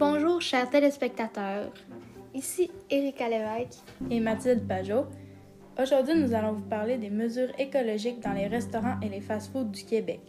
[0.00, 1.70] Bonjour chers téléspectateurs,
[2.32, 5.04] ici Erika Lévesque et Mathilde Pajot.
[5.78, 9.84] Aujourd'hui, nous allons vous parler des mesures écologiques dans les restaurants et les fast-foods du
[9.84, 10.22] Québec.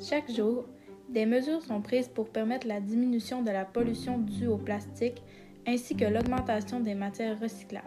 [0.00, 0.64] Chaque jour,
[1.10, 5.22] des mesures sont prises pour permettre la diminution de la pollution due au plastique
[5.68, 7.84] ainsi que l'augmentation des matières recyclables.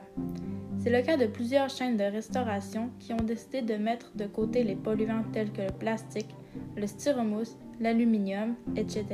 [0.84, 4.66] C'est le cas de plusieurs chaînes de restauration qui ont décidé de mettre de côté
[4.66, 6.36] les polluants tels que le plastique,
[6.76, 9.06] le styromousse, l'aluminium, etc.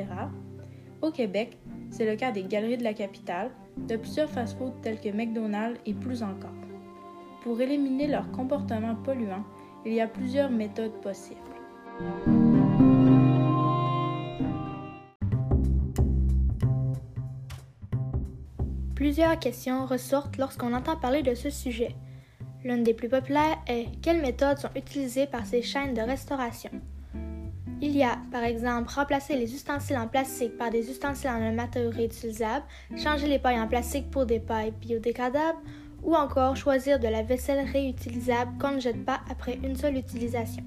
[1.03, 1.59] Au Québec,
[1.91, 5.93] c'est le cas des galeries de la capitale, de plusieurs fast-foods tels que McDonald's et
[5.93, 6.49] plus encore.
[7.43, 9.43] Pour éliminer leur comportement polluant,
[9.85, 11.37] il y a plusieurs méthodes possibles.
[18.99, 21.95] Plusieurs questions ressortent lorsqu'on entend parler de ce sujet.
[22.65, 26.69] L'une des plus populaires est quelles méthodes sont utilisées par ces chaînes de restauration.
[27.81, 31.91] Il y a, par exemple, remplacer les ustensiles en plastique par des ustensiles en matériaux
[31.91, 32.65] réutilisables,
[32.97, 35.59] changer les pailles en plastique pour des pailles biodégradables,
[36.03, 40.65] ou encore choisir de la vaisselle réutilisable qu'on ne jette pas après une seule utilisation.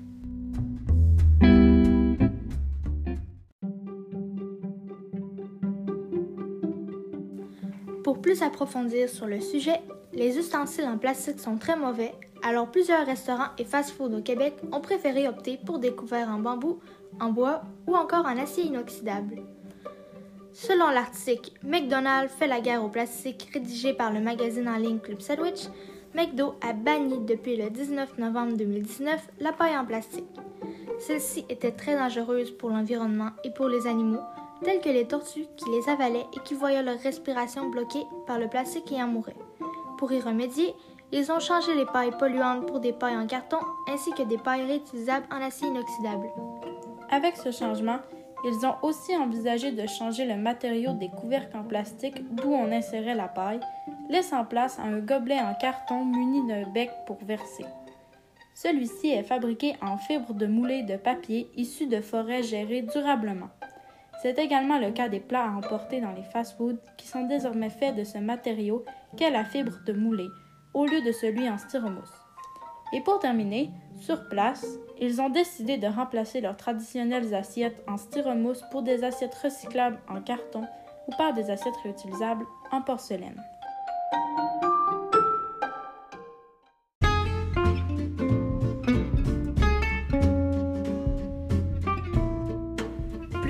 [8.05, 9.81] Pour plus approfondir sur le sujet,
[10.13, 14.81] les ustensiles en plastique sont très mauvais, alors plusieurs restaurants et fast-foods au Québec ont
[14.81, 16.81] préféré opter pour des couverts en bambou,
[17.21, 19.43] en bois ou encore en acier inoxydable.
[20.53, 25.21] Selon l'article McDonald's fait la guerre au plastique rédigé par le magazine en ligne Club
[25.21, 25.69] Sandwich,
[26.15, 30.27] McDo a banni depuis le 19 novembre 2019 la paille en plastique.
[30.99, 34.21] Celle-ci était très dangereuse pour l'environnement et pour les animaux,
[34.63, 38.49] tels que les tortues qui les avalaient et qui voyaient leur respiration bloquée par le
[38.49, 39.37] plastique et en mouraient.
[39.99, 40.75] Pour y remédier,
[41.13, 44.67] ils ont changé les pailles polluantes pour des pailles en carton ainsi que des pailles
[44.67, 46.29] réutilisables en acier inoxydable.
[47.11, 47.99] Avec ce changement,
[48.45, 53.15] ils ont aussi envisagé de changer le matériau des couvercles en plastique d'où on insérait
[53.15, 53.61] la paille,
[54.09, 57.65] laissant place à un gobelet en carton muni d'un bec pour verser.
[58.55, 63.51] Celui-ci est fabriqué en fibre de moulée de papier issus de forêts gérées durablement.
[64.23, 67.97] C'est également le cas des plats à emporter dans les fast-foods qui sont désormais faits
[67.97, 68.85] de ce matériau
[69.17, 70.29] qu'est la fibre de moulée,
[70.75, 72.15] au lieu de celui en styromousse.
[72.93, 74.65] Et pour terminer, sur place,
[75.01, 80.21] ils ont décidé de remplacer leurs traditionnelles assiettes en styromousse pour des assiettes recyclables en
[80.21, 80.63] carton
[81.09, 83.43] ou par des assiettes réutilisables en porcelaine.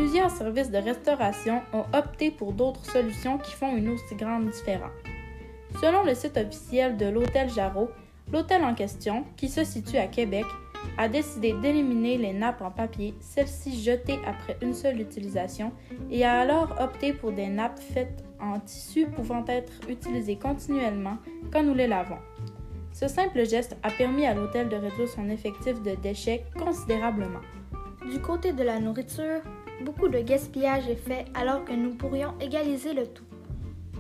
[0.02, 4.90] Plusieurs services de restauration ont opté pour d'autres solutions qui font une aussi grande différence.
[5.80, 7.88] Selon le site officiel de l'Hôtel Jarreau,
[8.32, 10.44] l'hôtel en question, qui se situe à Québec,
[10.98, 15.70] a décidé d'éliminer les nappes en papier, celles-ci jetées après une seule utilisation,
[16.10, 21.18] et a alors opté pour des nappes faites en tissu pouvant être utilisées continuellement
[21.52, 22.18] quand nous les lavons.
[22.92, 27.41] Ce simple geste a permis à l'hôtel de réduire son effectif de déchets considérablement.
[28.10, 29.42] Du côté de la nourriture,
[29.82, 33.25] beaucoup de gaspillage est fait alors que nous pourrions égaliser le tout.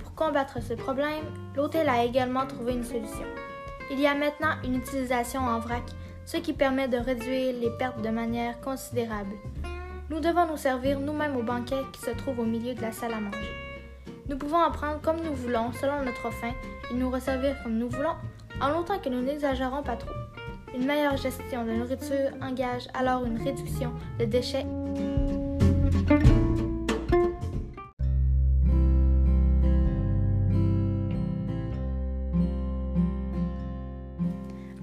[0.00, 1.24] Pour combattre ce problème,
[1.56, 3.26] l'hôtel a également trouvé une solution.
[3.90, 5.82] Il y a maintenant une utilisation en vrac,
[6.24, 9.34] ce qui permet de réduire les pertes de manière considérable.
[10.10, 13.14] Nous devons nous servir nous-mêmes au banquet qui se trouve au milieu de la salle
[13.14, 13.50] à manger.
[14.28, 16.52] Nous pouvons en prendre comme nous voulons selon notre faim
[16.90, 18.14] et nous resservir comme nous voulons
[18.60, 20.14] en longtemps que nous n'exagérons pas trop.
[20.74, 24.64] Une meilleure gestion de nourriture engage alors une réduction de déchets.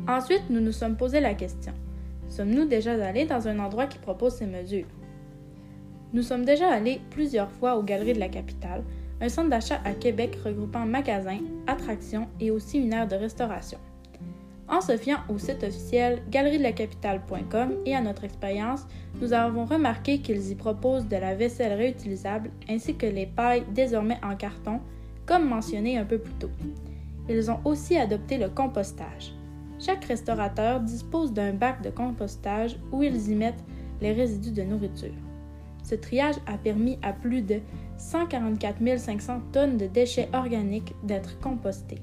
[0.09, 1.71] Ensuite, nous nous sommes posé la question
[2.29, 4.87] sommes-nous déjà allés dans un endroit qui propose ces mesures?
[6.13, 8.83] Nous sommes déjà allés plusieurs fois aux Galeries de la Capitale,
[9.21, 13.77] un centre d'achat à Québec regroupant magasins, attractions et aussi une de restauration.
[14.67, 18.87] En se fiant au site officiel galeriedelaCapitale.com et à notre expérience,
[19.21, 24.19] nous avons remarqué qu'ils y proposent de la vaisselle réutilisable ainsi que les pailles désormais
[24.23, 24.79] en carton,
[25.27, 26.51] comme mentionné un peu plus tôt.
[27.27, 29.33] Ils ont aussi adopté le compostage.
[29.79, 33.63] Chaque restaurateur dispose d'un bac de compostage où ils y mettent
[34.01, 35.13] les résidus de nourriture.
[35.83, 37.59] Ce triage a permis à plus de
[37.97, 42.01] 144 500 tonnes de déchets organiques d'être compostés.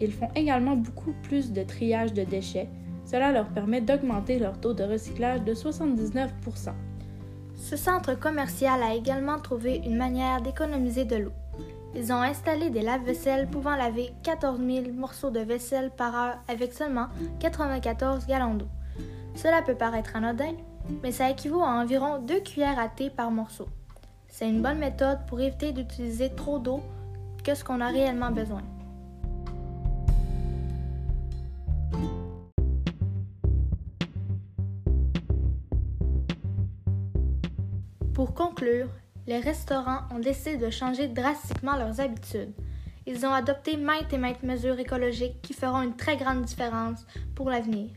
[0.00, 2.68] Ils font également beaucoup plus de triage de déchets.
[3.04, 6.28] Cela leur permet d'augmenter leur taux de recyclage de 79%
[7.56, 11.32] Ce centre commercial a également trouvé une manière d'économiser de l'eau.
[11.94, 16.72] Ils ont installé des lave-vaisselle pouvant laver 14 000 morceaux de vaisselle par heure avec
[16.72, 17.08] seulement
[17.38, 18.68] 94 gallons d'eau.
[19.34, 20.54] Cela peut paraître anodin,
[21.02, 23.68] mais ça équivaut à environ 2 cuillères à thé par morceau.
[24.28, 26.82] C'est une bonne méthode pour éviter d'utiliser trop d'eau
[27.44, 28.62] que ce qu'on a réellement besoin.
[38.14, 38.88] Pour conclure,
[39.26, 42.52] les restaurants ont décidé de changer drastiquement leurs habitudes.
[43.06, 47.04] Ils ont adopté maintes et maintes mesures écologiques qui feront une très grande différence
[47.34, 47.90] pour l'avenir.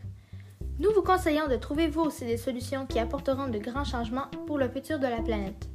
[0.80, 4.58] Nous vous conseillons de trouver vous aussi des solutions qui apporteront de grands changements pour
[4.58, 5.70] le futur de la planète.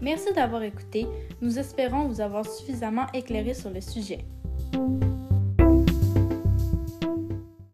[0.00, 1.06] Merci d'avoir écouté.
[1.40, 4.24] Nous espérons vous avoir suffisamment éclairé sur le sujet.